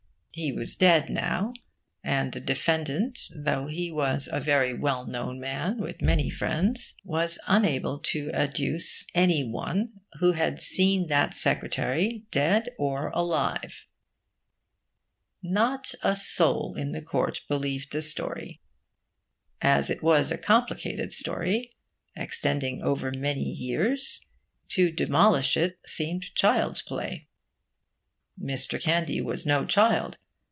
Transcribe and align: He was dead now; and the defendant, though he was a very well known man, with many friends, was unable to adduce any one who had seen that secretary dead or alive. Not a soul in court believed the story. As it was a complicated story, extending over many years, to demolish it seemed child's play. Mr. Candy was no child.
He 0.33 0.53
was 0.53 0.77
dead 0.77 1.09
now; 1.09 1.51
and 2.05 2.31
the 2.31 2.39
defendant, 2.39 3.19
though 3.35 3.67
he 3.67 3.91
was 3.91 4.29
a 4.31 4.39
very 4.39 4.73
well 4.73 5.05
known 5.05 5.41
man, 5.41 5.77
with 5.77 6.01
many 6.01 6.29
friends, 6.29 6.95
was 7.03 7.37
unable 7.49 7.99
to 8.13 8.31
adduce 8.33 9.05
any 9.13 9.43
one 9.43 9.91
who 10.21 10.31
had 10.31 10.61
seen 10.61 11.07
that 11.09 11.33
secretary 11.33 12.23
dead 12.31 12.69
or 12.79 13.09
alive. 13.09 13.73
Not 15.43 15.93
a 16.01 16.15
soul 16.15 16.75
in 16.77 16.95
court 17.03 17.41
believed 17.49 17.91
the 17.91 18.01
story. 18.01 18.61
As 19.61 19.89
it 19.89 20.01
was 20.01 20.31
a 20.31 20.37
complicated 20.37 21.11
story, 21.11 21.75
extending 22.15 22.81
over 22.81 23.11
many 23.11 23.49
years, 23.51 24.21
to 24.69 24.93
demolish 24.93 25.57
it 25.57 25.77
seemed 25.85 26.33
child's 26.35 26.81
play. 26.81 27.27
Mr. 28.41 28.81
Candy 28.81 29.19
was 29.21 29.45
no 29.45 29.65
child. 29.65 30.17